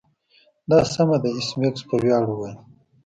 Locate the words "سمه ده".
0.93-1.29